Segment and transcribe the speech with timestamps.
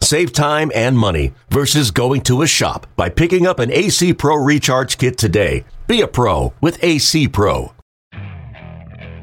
[0.00, 4.36] Save time and money versus going to a shop by picking up an AC Pro
[4.36, 5.64] Recharge Kit today.
[5.86, 7.72] Be a pro with AC Pro.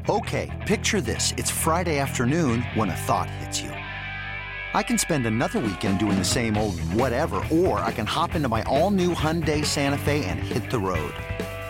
[0.06, 1.32] Okay, picture this.
[1.38, 3.70] It's Friday afternoon when a thought hits you.
[3.70, 8.48] I can spend another weekend doing the same old whatever, or I can hop into
[8.48, 11.14] my all new Hyundai Santa Fe and hit the road.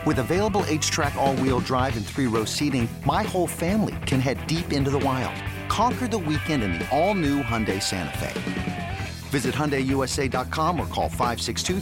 [0.05, 4.45] With available HTRAC, all wheel drive, and three row seating, my whole family can head
[4.48, 5.41] deep into the wild.
[5.68, 8.84] Conquer the weekend in the all new Hyundai Santa Fe.
[9.34, 11.80] Visit HyundaiUSA.com or call 562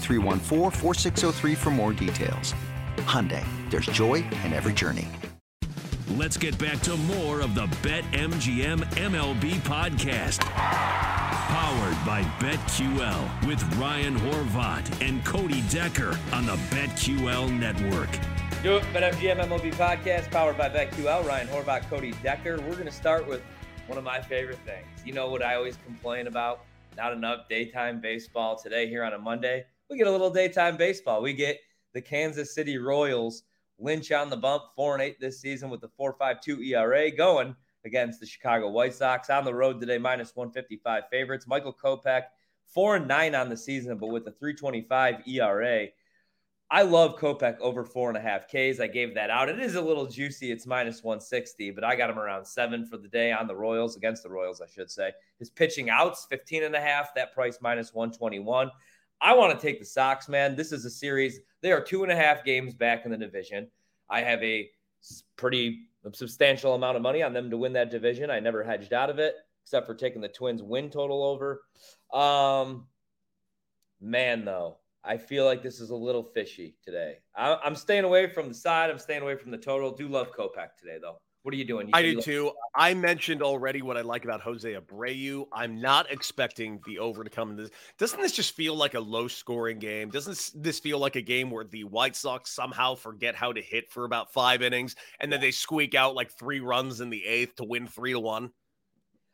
[1.54, 2.54] for more details.
[2.96, 5.06] Hyundai, there's joy in every journey.
[6.16, 10.40] Let's get back to more of the Bet MGM MLB podcast.
[10.48, 18.08] Powered by BetQL with Ryan Horvat and Cody Decker on the BetQL network.
[18.62, 21.26] Do it, BetMGM MLB podcast powered by BetQL.
[21.26, 22.56] Ryan Horvat, Cody Decker.
[22.62, 23.42] We're going to start with
[23.88, 24.86] one of my favorite things.
[25.04, 26.64] You know what I always complain about?
[26.96, 29.64] Not enough daytime baseball today here on a Monday.
[29.88, 31.22] We get a little daytime baseball.
[31.22, 31.58] We get
[31.94, 33.44] the Kansas City Royals
[33.78, 38.20] Lynch on the bump, four and eight this season with the 4.52 ERA going against
[38.20, 41.46] the Chicago White Sox on the road today, minus 155 favorites.
[41.46, 42.24] Michael Kopech,
[42.66, 45.86] four and nine on the season, but with a 325 ERA.
[46.72, 48.80] I love Kopech over four and a half Ks.
[48.80, 49.50] I gave that out.
[49.50, 50.50] It is a little juicy.
[50.50, 53.94] It's minus 160, but I got him around seven for the day on the Royals,
[53.94, 55.12] against the Royals, I should say.
[55.38, 57.14] His pitching outs, 15 and a half.
[57.14, 58.70] That price minus 121.
[59.20, 60.56] I want to take the Sox, man.
[60.56, 61.40] This is a series.
[61.60, 63.68] They are two and a half games back in the division.
[64.08, 64.70] I have a
[65.36, 68.30] pretty substantial amount of money on them to win that division.
[68.30, 71.64] I never hedged out of it except for taking the Twins win total over.
[72.18, 72.86] Um,
[74.00, 77.18] man, though, I feel like this is a little fishy today.
[77.36, 78.88] I, am staying away from the side.
[78.88, 79.90] I'm staying away from the total.
[79.90, 81.18] Do love Kopech today, though.
[81.42, 81.88] What are you doing?
[81.88, 82.52] You I do too.
[82.76, 85.46] I mentioned already what I like about Jose Abreu.
[85.52, 87.70] I'm not expecting the over to come in this.
[87.98, 90.08] Doesn't this just feel like a low scoring game?
[90.08, 93.90] Doesn't this feel like a game where the White Sox somehow forget how to hit
[93.90, 97.56] for about five innings and then they squeak out like three runs in the eighth
[97.56, 98.50] to win three to one?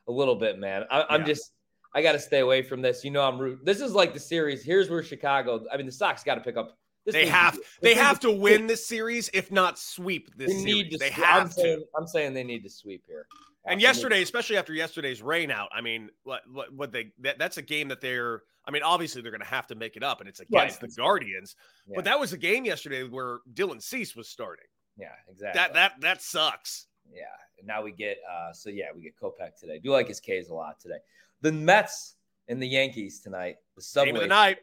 [0.09, 0.85] A little bit, man.
[0.91, 1.53] I, am just.
[1.95, 3.05] I got to stay away from this.
[3.05, 3.65] You know, I'm root.
[3.65, 4.63] This is like the series.
[4.63, 5.65] Here's where Chicago.
[5.73, 8.67] I mean, the Sox got to pick up this they have they have to win
[8.67, 10.93] this series, if not sweep this they series.
[10.93, 11.55] To, they have I'm to.
[11.55, 13.27] Saying, I'm saying they need to sweep here.
[13.65, 17.57] And yesterday, especially after yesterday's rain out, I mean, what what, what they that, that's
[17.57, 18.43] a game that they're.
[18.67, 20.91] I mean, obviously they're going to have to make it up, and it's against right.
[20.91, 21.57] the Guardians.
[21.87, 21.95] Yeah.
[21.97, 24.67] But that was a game yesterday where Dylan Cease was starting.
[24.99, 25.59] Yeah, exactly.
[25.59, 26.88] That that that sucks.
[27.13, 27.25] Yeah.
[27.59, 29.81] And now we get uh so yeah, we get Kopech today.
[29.83, 30.99] Do like his K's a lot today.
[31.41, 32.17] The Mets
[32.49, 33.57] and the Yankees tonight.
[33.77, 34.07] The subway.
[34.07, 34.59] Game of the night.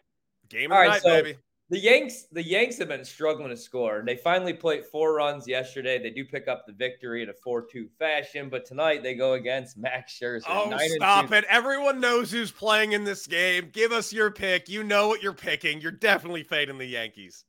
[0.49, 1.37] Game of All the right, night, so baby
[1.69, 4.03] the Yanks, the Yanks have been struggling to score.
[4.05, 5.97] They finally played four runs yesterday.
[5.97, 9.75] They do pick up the victory in a four-two fashion, but tonight they go against
[9.75, 10.43] Max Scherzer.
[10.47, 11.43] Oh, stop it!
[11.49, 13.69] Everyone knows who's playing in this game.
[13.71, 14.69] Give us your pick.
[14.69, 15.81] You know what you're picking.
[15.81, 17.45] You're definitely fading the Yankees.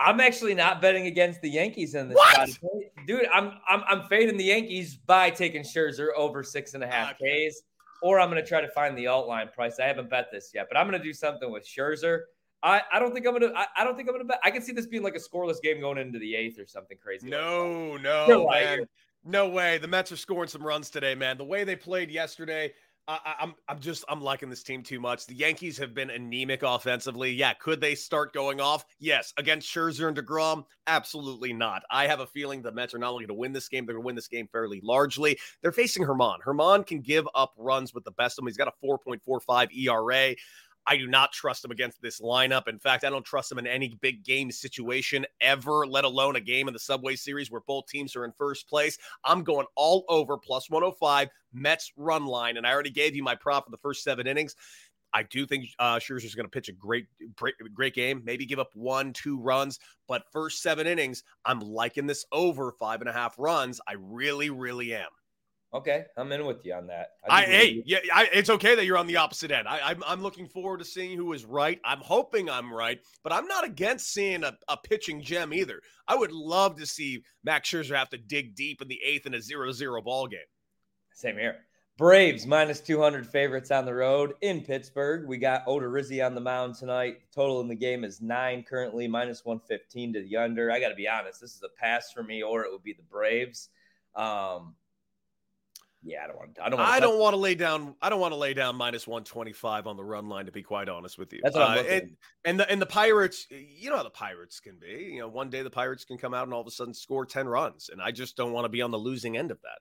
[0.00, 2.48] I'm actually not betting against the Yankees in this what?
[2.48, 2.70] spot.
[3.06, 7.12] Dude, I'm I'm I'm fading the Yankees by taking Scherzer over six and a half
[7.20, 7.48] okay.
[7.48, 7.62] Ks.
[8.02, 9.78] Or I'm gonna try to find the alt line price.
[9.78, 12.20] I haven't bet this yet, but I'm gonna do something with Scherzer.
[12.62, 14.40] I, I don't think I'm gonna I, I, don't think I'm gonna bet.
[14.42, 16.96] I can see this being like a scoreless game going into the eighth or something
[17.02, 17.28] crazy.
[17.28, 18.86] No, like no, man.
[19.22, 19.76] No way.
[19.76, 21.36] The Mets are scoring some runs today, man.
[21.36, 22.72] The way they played yesterday,
[23.10, 25.26] I, I'm I'm just I'm liking this team too much.
[25.26, 27.32] The Yankees have been anemic offensively.
[27.32, 28.84] Yeah, could they start going off?
[29.00, 29.32] Yes.
[29.36, 31.82] Against Scherzer and Degrom, absolutely not.
[31.90, 33.94] I have a feeling the Mets are not only going to win this game, they're
[33.94, 35.38] going to win this game fairly largely.
[35.60, 36.36] They're facing German.
[36.44, 38.46] German can give up runs with the best of them.
[38.46, 40.34] He's got a 4.45 ERA.
[40.86, 42.66] I do not trust him against this lineup.
[42.66, 46.40] In fact, I don't trust him in any big game situation ever, let alone a
[46.40, 48.98] game in the Subway Series where both teams are in first place.
[49.24, 53.34] I'm going all over plus 105 Mets run line, and I already gave you my
[53.34, 54.56] prop for the first seven innings.
[55.12, 57.06] I do think uh, Scherzer's going to pitch a great,
[57.36, 58.22] great, great game.
[58.24, 63.00] Maybe give up one, two runs, but first seven innings, I'm liking this over five
[63.00, 63.80] and a half runs.
[63.88, 65.08] I really, really am.
[65.72, 67.12] Okay, I'm in with you on that.
[67.28, 69.68] I, I hey, yeah, I, it's okay that you're on the opposite end.
[69.68, 71.80] I, I'm, I'm looking forward to seeing who is right.
[71.84, 75.80] I'm hoping I'm right, but I'm not against seeing a, a pitching gem either.
[76.08, 79.34] I would love to see Max Scherzer have to dig deep in the eighth in
[79.34, 80.40] a zero-zero ball game.
[81.12, 81.58] Same here.
[81.96, 85.28] Braves minus 200 favorites on the road in Pittsburgh.
[85.28, 87.18] We got Odorizzi on the mound tonight.
[87.32, 90.72] Total in the game is nine currently, minus 115 to the under.
[90.72, 92.94] I got to be honest, this is a pass for me, or it would be
[92.94, 93.68] the Braves.
[94.16, 94.74] Um,
[96.02, 96.58] yeah, I don't want.
[96.62, 96.78] I don't.
[96.78, 97.94] Want I don't want to lay down.
[98.00, 100.46] I don't want to lay down minus one twenty five on the run line.
[100.46, 102.86] To be quite honest with you, that's what I'm uh, and, and the and the
[102.86, 103.46] Pirates.
[103.50, 105.10] You know how the Pirates can be.
[105.12, 107.26] You know, one day the Pirates can come out and all of a sudden score
[107.26, 109.78] ten runs, and I just don't want to be on the losing end of that.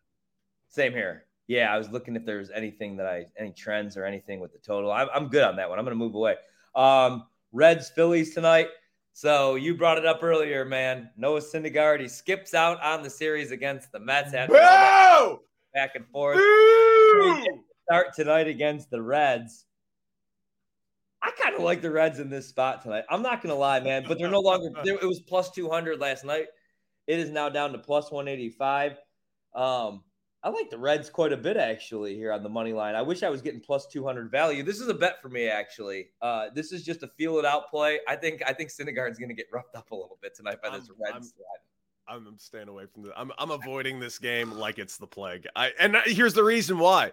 [0.68, 1.26] Same here.
[1.48, 4.60] Yeah, I was looking if there's anything that I any trends or anything with the
[4.60, 4.92] total.
[4.92, 5.80] I'm, I'm good on that one.
[5.80, 6.36] I'm going to move away.
[6.76, 8.68] Um, Reds Phillies tonight.
[9.14, 11.10] So you brought it up earlier, man.
[11.18, 14.34] Noah Syndergaard he skips out on the series against the Mets.
[14.34, 14.54] After
[15.74, 16.38] back and forth.
[17.86, 19.66] Start tonight against the Reds.
[21.22, 23.04] I kind of like the Reds in this spot tonight.
[23.10, 26.24] I'm not going to lie, man, but they're no longer, it was plus 200 last
[26.24, 26.46] night.
[27.08, 28.98] It is now down to plus 185.
[29.56, 30.04] Um,
[30.42, 32.96] I like the Reds quite a bit actually here on the money line.
[32.96, 34.64] I wish I was getting plus 200 value.
[34.64, 36.10] This is a bet for me actually.
[36.22, 38.00] Uh, this is just a feel it out play.
[38.08, 40.70] I think I think Syndergaard's going to get roughed up a little bit tonight by
[40.70, 41.34] this I'm, Reds.
[41.38, 41.44] I'm,
[42.10, 43.20] I'm staying away from the.
[43.20, 45.48] I'm I'm avoiding this game like it's the plague.
[45.56, 47.12] I and here's the reason why.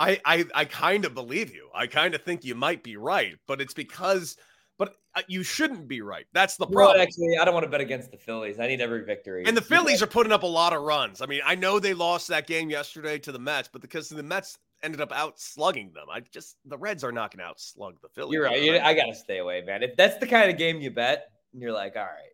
[0.00, 1.68] I I I kind of believe you.
[1.74, 4.36] I kind of think you might be right, but it's because
[4.78, 6.24] but uh, you shouldn't be right.
[6.32, 7.00] That's the problem.
[7.00, 8.60] actually, I don't want to bet against the Phillies.
[8.60, 9.44] I need every victory.
[9.44, 11.20] And the Phillies are putting up a lot of runs.
[11.20, 14.22] I mean, I know they lost that game yesterday to the Mets, but because the
[14.22, 18.00] Mets ended up out slugging them, I just the Reds are not going to outslug
[18.00, 18.34] the Phillies.
[18.34, 18.62] You're right.
[18.62, 19.82] You, I got to stay away, man.
[19.82, 22.32] If that's the kind of game you bet, and you're like, all right,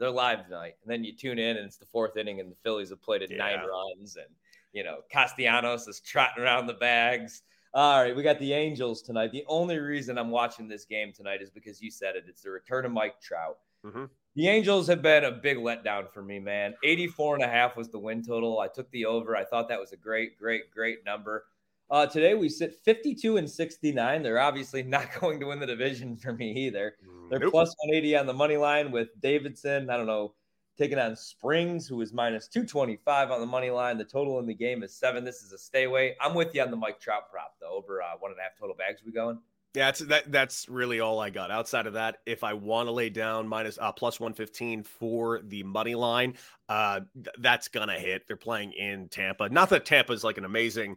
[0.00, 2.56] they're live tonight, and then you tune in and it's the fourth inning, and the
[2.64, 3.36] Phillies have played at yeah.
[3.36, 4.26] nine runs, and
[4.72, 7.42] you know Castellanos is trotting around the bags.
[7.72, 9.30] All right, we got the Angels tonight.
[9.30, 12.24] The only reason I'm watching this game tonight is because you said it.
[12.26, 13.58] It's the return of Mike Trout.
[13.86, 14.06] Mm-hmm.
[14.34, 16.74] The Angels have been a big letdown for me, man.
[16.82, 18.58] 84 and a half was the win total.
[18.58, 19.36] I took the over.
[19.36, 21.44] I thought that was a great, great, great number.
[21.90, 24.22] Uh, today we sit 52 and 69.
[24.22, 26.94] They're obviously not going to win the division for me either.
[27.28, 27.52] They're nope.
[27.52, 29.90] plus 180 on the money line with Davidson.
[29.90, 30.34] I don't know,
[30.78, 33.98] taking on Springs, who is minus 225 on the money line.
[33.98, 35.24] The total in the game is seven.
[35.24, 36.16] This is a stay away.
[36.20, 38.56] I'm with you on the Mike Trout prop, though, over uh, one and a half
[38.58, 39.02] total bags.
[39.04, 39.40] We going?
[39.74, 40.32] Yeah, that's that.
[40.32, 41.52] That's really all I got.
[41.52, 45.42] Outside of that, if I want to lay down minus uh, plus one fifteen for
[45.44, 46.34] the money line,
[46.68, 48.26] uh, th- that's gonna hit.
[48.26, 49.48] They're playing in Tampa.
[49.48, 50.96] Not that Tampa is like an amazing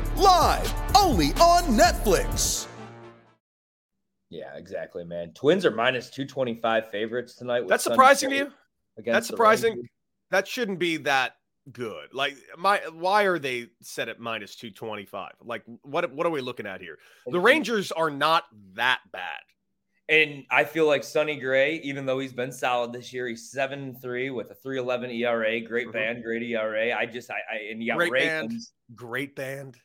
[0.21, 2.67] live only on Netflix.
[4.29, 5.33] Yeah, exactly, man.
[5.33, 7.67] Twins are minus 225 favorites tonight.
[7.67, 8.51] That's surprising to you?
[9.03, 9.89] That's surprising.
[10.29, 11.33] That shouldn't be that
[11.71, 12.13] good.
[12.13, 15.33] Like my why are they set at minus 225?
[15.43, 16.97] Like what what are we looking at here?
[17.27, 18.45] The Rangers are not
[18.75, 19.41] that bad.
[20.07, 24.35] And I feel like Sonny Gray, even though he's been solid this year, he's 7-3
[24.35, 25.61] with a 311 ERA.
[25.61, 25.91] Great mm-hmm.
[25.93, 26.95] band, great ERA.
[26.95, 28.53] I just I, I and you got great band.
[28.95, 29.77] Great band.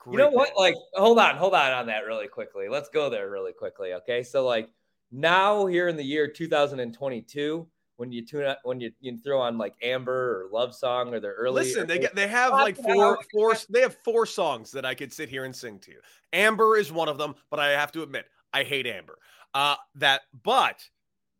[0.00, 0.52] Great you know what?
[0.56, 2.68] Like, hold on, hold on on that really quickly.
[2.68, 3.92] Let's go there really quickly.
[3.94, 4.22] Okay.
[4.22, 4.70] So, like,
[5.12, 7.66] now here in the year 2022,
[7.96, 11.20] when you tune up, when you, you throw on like Amber or Love Song or
[11.20, 11.64] their early.
[11.64, 15.12] Listen, they get they have like four four they have four songs that I could
[15.12, 16.00] sit here and sing to you.
[16.32, 19.18] Amber is one of them, but I have to admit I hate Amber.
[19.52, 20.82] Uh, that but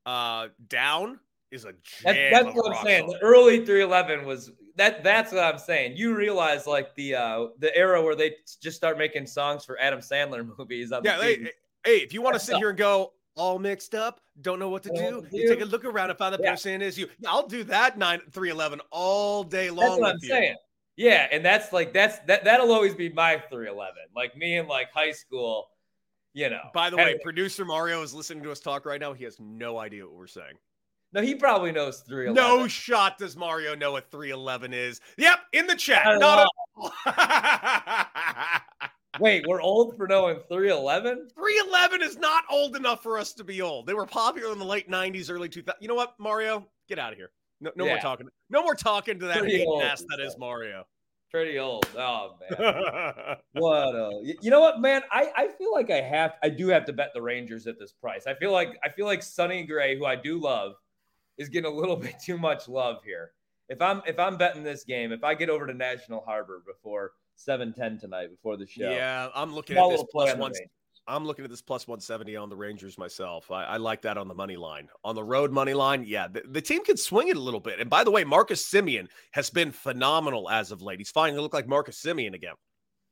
[0.04, 1.18] uh, Down
[1.50, 1.80] is a jam.
[2.04, 3.08] That's, that's what I'm saying.
[3.08, 3.16] Song.
[3.18, 5.96] The early 311 was that that's what I'm saying.
[5.96, 10.00] You realize like the uh the era where they just start making songs for Adam
[10.00, 10.92] Sandler movies.
[11.04, 11.50] yeah, hey,
[11.84, 14.82] hey, if you want to sit here and go all mixed up, don't know what
[14.82, 16.50] to do, you take a look around and find the yeah.
[16.50, 17.08] person is you.
[17.26, 19.88] I'll do that nine three eleven all day long.
[19.88, 20.28] That's what I'm you.
[20.28, 20.56] saying.
[21.00, 23.94] Yeah, and that's like that's that that'll always be my 311.
[24.14, 25.68] Like me in like high school,
[26.34, 26.60] you know.
[26.74, 29.14] By the way, producer Mario is listening to us talk right now.
[29.14, 30.56] He has no idea what we're saying.
[31.12, 32.34] No, he probably knows 311.
[32.34, 35.00] No shot does Mario know what 311 is.
[35.18, 36.20] Yep, in the chat.
[36.20, 36.48] Not
[39.20, 41.28] Wait, we're old for knowing 311?
[41.34, 43.86] 311 is not old enough for us to be old.
[43.86, 45.72] They were popular in the late 90s, early 2000s.
[45.80, 46.66] You know what, Mario?
[46.88, 47.32] Get out of here.
[47.60, 47.92] No, no yeah.
[47.92, 48.28] more talking.
[48.48, 49.38] No more talking to that
[49.82, 50.84] ass that is Mario.
[51.30, 51.86] Pretty old.
[51.96, 53.36] Oh man.
[53.52, 55.02] what a, you know what, man?
[55.12, 57.92] I, I feel like I have I do have to bet the Rangers at this
[57.92, 58.26] price.
[58.26, 60.72] I feel like I feel like Sonny Gray, who I do love,
[61.40, 63.32] is getting a little bit too much love here.
[63.68, 67.12] If I'm if I'm betting this game, if I get over to National Harbor before
[67.36, 68.90] 710 tonight before the show.
[68.90, 70.52] Yeah, I'm looking at this plus one.
[71.06, 73.50] I'm looking at this plus 170 on the Rangers myself.
[73.50, 74.88] I, I, like that on the money line.
[75.02, 77.80] On the road money line, yeah, the, the, team can swing it a little bit.
[77.80, 81.00] And by the way, Marcus Semien has been phenomenal as of late.
[81.00, 82.54] He's finally look like Marcus Semien again.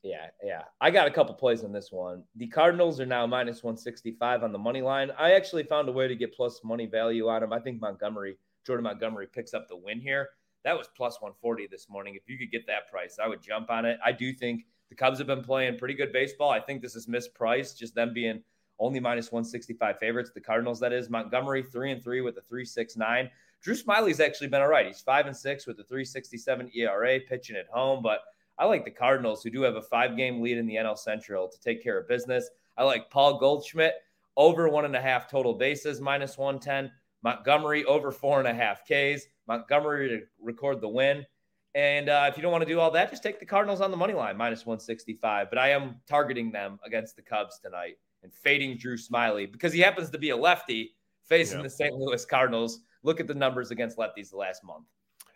[0.02, 0.62] Yeah, yeah.
[0.80, 2.22] I got a couple plays on this one.
[2.36, 5.10] The Cardinals are now minus 165 on the money line.
[5.18, 7.52] I actually found a way to get plus money value on them.
[7.52, 10.28] I think Montgomery, Jordan Montgomery picks up the win here.
[10.64, 12.14] That was plus 140 this morning.
[12.14, 13.98] If you could get that price, I would jump on it.
[14.04, 16.50] I do think the Cubs have been playing pretty good baseball.
[16.50, 18.42] I think this is mispriced, just them being
[18.78, 20.30] only minus 165 favorites.
[20.32, 21.10] The Cardinals, that is.
[21.10, 23.28] Montgomery, three and three with a 369.
[23.60, 24.86] Drew Smyly's actually been all right.
[24.86, 28.20] He's five and six with a 367 ERA, pitching at home, but
[28.58, 31.48] I like the Cardinals, who do have a five game lead in the NL Central,
[31.48, 32.50] to take care of business.
[32.76, 33.94] I like Paul Goldschmidt
[34.36, 36.90] over one and a half total bases, minus 110.
[37.22, 39.26] Montgomery over four and a half Ks.
[39.48, 41.26] Montgomery to record the win.
[41.74, 43.90] And uh, if you don't want to do all that, just take the Cardinals on
[43.90, 45.48] the money line, minus 165.
[45.50, 49.80] But I am targeting them against the Cubs tonight and fading Drew Smyly because he
[49.80, 51.94] happens to be a lefty facing the St.
[51.94, 52.80] Louis Cardinals.
[53.02, 54.86] Look at the numbers against lefties the last month.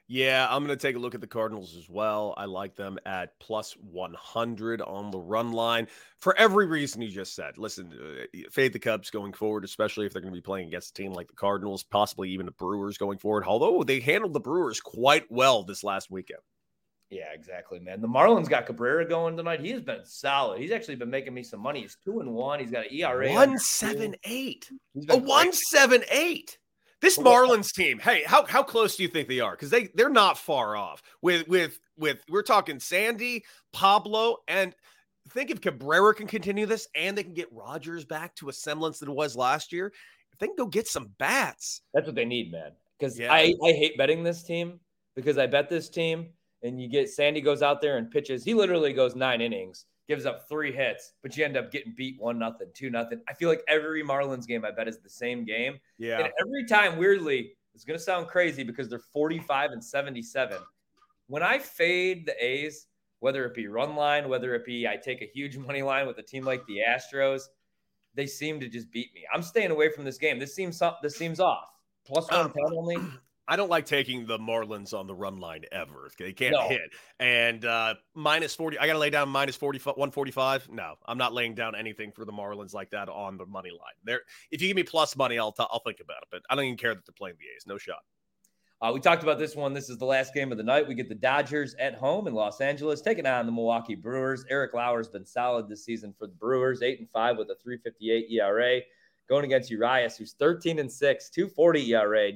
[0.08, 2.34] Yeah, I'm going to take a look at the Cardinals as well.
[2.36, 7.34] I like them at plus 100 on the run line for every reason you just
[7.34, 7.56] said.
[7.56, 10.90] Listen, uh, fade the Cubs going forward, especially if they're going to be playing against
[10.90, 13.44] a team like the Cardinals, possibly even the Brewers going forward.
[13.46, 16.40] Although they handled the Brewers quite well this last weekend.
[17.12, 18.00] Yeah, exactly, man.
[18.00, 19.60] The Marlins got Cabrera going tonight.
[19.60, 20.60] He has been solid.
[20.60, 21.82] He's actually been making me some money.
[21.82, 22.58] He's two and one.
[22.58, 24.70] He's got an ERA one seven eight.
[25.10, 26.56] A one seven eight.
[27.02, 29.50] This Marlins team, hey, how how close do you think they are?
[29.50, 31.02] Because they they're not far off.
[31.20, 34.72] With with with we're talking Sandy, Pablo, and
[35.30, 39.00] think if Cabrera can continue this and they can get Rogers back to a semblance
[39.00, 39.92] that it was last year,
[40.32, 41.82] if they can go get some bats.
[41.92, 42.70] That's what they need, man.
[42.98, 43.32] Because yeah.
[43.32, 44.78] I, I hate betting this team
[45.16, 46.28] because I bet this team
[46.62, 48.44] and you get Sandy goes out there and pitches.
[48.44, 52.20] He literally goes nine innings gives up three hits, but you end up getting beat
[52.20, 53.18] one nothing, two nothing.
[53.30, 55.80] I feel like every Marlins game I bet is the same game.
[55.96, 56.18] Yeah.
[56.18, 60.58] And every time, weirdly, it's gonna sound crazy because they're 45 and 77.
[61.28, 62.88] When I fade the A's,
[63.20, 66.18] whether it be run line, whether it be I take a huge money line with
[66.18, 67.44] a team like the Astros,
[68.14, 69.24] they seem to just beat me.
[69.32, 70.38] I'm staying away from this game.
[70.38, 71.68] This seems this seems off.
[72.04, 72.98] Plus one um, only.
[73.52, 76.10] I don't like taking the Marlins on the run line ever.
[76.18, 76.68] They can't no.
[76.68, 76.90] hit.
[77.20, 80.70] And uh, minus 40, I got to lay down minus 40, 145.
[80.70, 83.92] No, I'm not laying down anything for the Marlins like that on the money line.
[84.04, 86.28] There, if you give me plus money, I'll, t- I'll think about it.
[86.30, 87.66] But I don't even care that they're playing the A's.
[87.66, 87.98] No shot.
[88.80, 89.74] Uh, we talked about this one.
[89.74, 90.88] This is the last game of the night.
[90.88, 94.46] We get the Dodgers at home in Los Angeles, taking on the Milwaukee Brewers.
[94.48, 98.30] Eric Lauer's been solid this season for the Brewers, eight and five with a 3.58
[98.30, 98.80] ERA,
[99.28, 102.32] going against Urias, who's 13 and six, 2.40 ERA.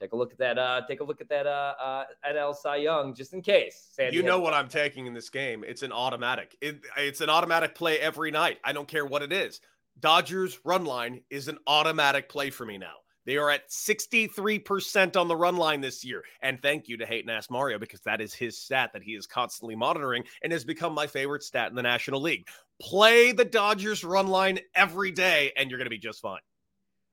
[0.00, 0.58] Take a look at that.
[0.58, 1.46] Uh, take a look at that.
[1.46, 3.94] Uh, uh, NL Cy Young, just in case.
[4.10, 5.62] You know what I'm taking in this game.
[5.66, 6.56] It's an automatic.
[6.62, 8.58] It, it's an automatic play every night.
[8.64, 9.60] I don't care what it is.
[9.98, 12.94] Dodgers run line is an automatic play for me now.
[13.26, 16.24] They are at 63% on the run line this year.
[16.40, 19.12] And thank you to Hate and Ask Mario because that is his stat that he
[19.12, 22.48] is constantly monitoring and has become my favorite stat in the National League.
[22.80, 26.40] Play the Dodgers run line every day and you're going to be just fine.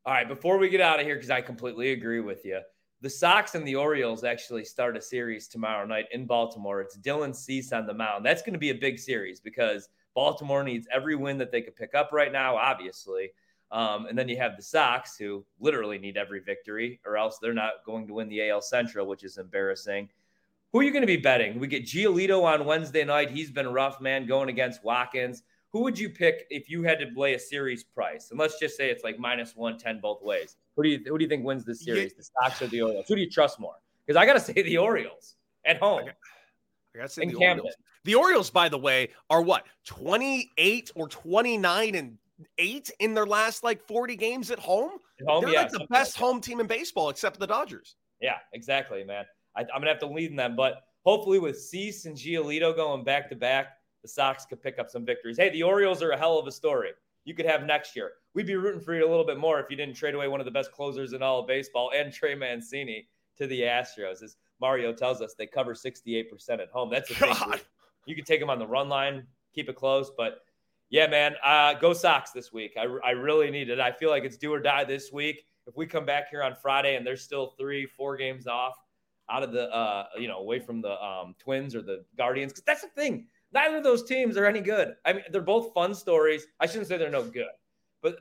[0.05, 2.61] All right, before we get out of here, because I completely agree with you,
[3.01, 6.81] the Sox and the Orioles actually start a series tomorrow night in Baltimore.
[6.81, 8.25] It's Dylan Cease on the mound.
[8.25, 11.75] That's going to be a big series because Baltimore needs every win that they could
[11.75, 13.29] pick up right now, obviously.
[13.71, 17.53] Um, and then you have the Sox, who literally need every victory, or else they're
[17.53, 20.09] not going to win the AL Central, which is embarrassing.
[20.73, 21.59] Who are you going to be betting?
[21.59, 23.29] We get Giolito on Wednesday night.
[23.29, 25.43] He's been rough, man, going against Watkins.
[25.71, 28.31] Who would you pick if you had to play a series price?
[28.31, 30.55] And let's just say it's like minus 110 both ways.
[30.77, 32.11] Who do you who do you think wins this series?
[32.11, 32.17] Yeah.
[32.17, 33.05] The Sox or the Orioles?
[33.07, 33.73] Who do you trust more?
[34.05, 36.05] Because I got to say the Orioles at home.
[36.95, 37.59] I got to say the Camden.
[37.61, 37.75] Orioles.
[38.05, 42.17] The Orioles, by the way, are what 28 or 29 and
[42.59, 44.91] eight in their last like 40 games at home.
[45.19, 47.95] At home They're yeah, like the best like home team in baseball, except the Dodgers.
[48.21, 49.25] Yeah, exactly, man.
[49.55, 53.03] I, am gonna have to lead in them, but hopefully with Cease and Giolito going
[53.03, 55.37] back to back, the Sox could pick up some victories.
[55.37, 56.91] Hey, the Orioles are a hell of a story.
[57.25, 59.65] You could have next year we'd be rooting for you a little bit more if
[59.71, 62.35] you didn't trade away one of the best closers in all of baseball and Trey
[62.35, 64.21] Mancini to the Astros.
[64.21, 66.27] As Mario tells us, they cover 68%
[66.59, 66.91] at home.
[66.91, 67.33] That's a thing.
[68.05, 69.25] You can take them on the run line,
[69.55, 70.11] keep it close.
[70.15, 70.41] But
[70.91, 72.77] yeah, man, uh, go Sox this week.
[72.79, 73.79] I, I really need it.
[73.79, 75.43] I feel like it's do or die this week.
[75.65, 78.75] If we come back here on Friday and there's still three, four games off
[79.31, 82.65] out of the, uh, you know, away from the um, Twins or the Guardians, because
[82.65, 83.25] that's the thing.
[83.51, 84.93] Neither of those teams are any good.
[85.05, 86.45] I mean, they're both fun stories.
[86.59, 87.47] I shouldn't say they're no good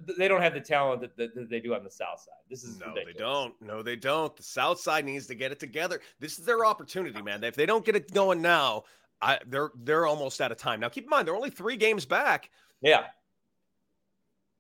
[0.05, 2.35] but they don't have the talent that, that, that, they do on the South Side.
[2.49, 3.15] This is no, ridiculous.
[3.15, 3.63] they don't.
[3.63, 4.37] No, they don't.
[4.37, 6.01] The South Side needs to get it together.
[6.21, 7.43] This is their opportunity, man.
[7.45, 8.85] If they don't get it going now,
[9.23, 10.81] I they're they're almost out of time.
[10.81, 12.51] Now keep in mind they're only three games back.
[12.81, 13.05] Yeah.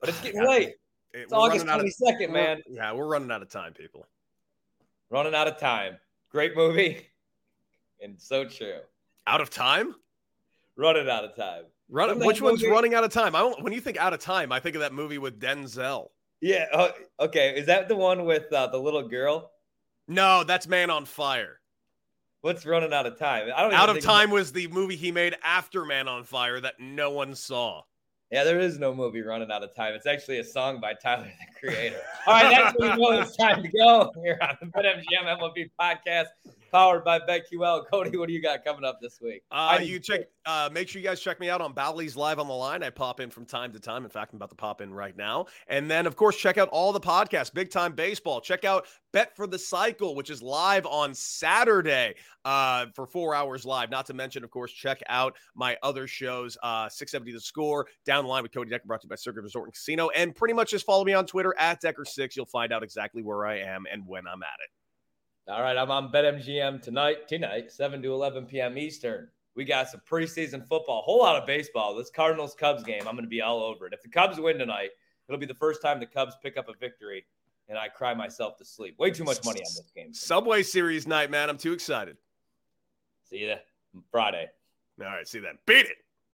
[0.00, 0.74] But it's getting late.
[1.12, 2.60] It's August 22nd, man.
[2.68, 4.06] Yeah, we're running out of time, people.
[5.08, 5.96] Running out of time.
[6.30, 7.06] Great movie.
[8.02, 8.80] And so true.
[9.26, 9.94] Out of time?
[10.76, 11.64] Running out of time.
[11.88, 13.36] Run, which one's running out of time?
[13.36, 16.08] I don't, when you think out of time, I think of that movie with Denzel.
[16.40, 16.66] Yeah.
[16.72, 16.90] Uh,
[17.20, 17.56] okay.
[17.56, 19.52] Is that the one with uh, the little girl?
[20.08, 21.60] No, that's Man on Fire.
[22.42, 23.48] What's running out of time?
[23.54, 23.72] I don't.
[23.72, 27.34] Out of time was the movie he made after Man on Fire that no one
[27.34, 27.82] saw.
[28.30, 29.94] Yeah, there is no movie running out of time.
[29.94, 32.00] It's actually a song by Tyler the Creator.
[32.26, 35.70] All right, that's when you know it's time to go here on the BetMGM MLB
[35.80, 36.26] podcast
[36.70, 37.84] powered by BetQL.
[37.90, 39.42] Cody, what do you got coming up this week?
[39.50, 40.22] Uh, you check.
[40.44, 42.82] Uh, make sure you guys check me out on Bally's Live on the Line.
[42.82, 44.04] I pop in from time to time.
[44.04, 45.46] In fact, I'm about to pop in right now.
[45.66, 47.52] And then, of course, check out all the podcasts.
[47.52, 48.40] Big Time Baseball.
[48.40, 53.64] Check out Bet for the Cycle, which is live on Saturday uh, for four hours
[53.64, 53.90] live.
[53.90, 56.56] Not to mention, of course, check out my other shows.
[56.62, 59.40] Uh, 670 The Score, Down the Line with Cody Decker, brought to you by Circa
[59.40, 60.10] Resort and Casino.
[60.10, 62.36] And pretty much just follow me on Twitter at Decker6.
[62.36, 64.70] You'll find out exactly where I am and when I'm at it.
[65.48, 68.76] All right, I'm on BetMGM tonight, tonight, 7 to 11 p.m.
[68.76, 69.28] Eastern.
[69.54, 71.94] We got some preseason football, a whole lot of baseball.
[71.94, 73.92] This Cardinals Cubs game, I'm going to be all over it.
[73.92, 74.90] If the Cubs win tonight,
[75.28, 77.26] it'll be the first time the Cubs pick up a victory,
[77.68, 78.98] and I cry myself to sleep.
[78.98, 80.12] Way too much money on this game.
[80.12, 81.48] Subway Series night, man.
[81.48, 82.16] I'm too excited.
[83.30, 83.54] See you
[84.10, 84.48] Friday.
[85.00, 85.58] All right, see you then.
[85.64, 85.98] Beat it.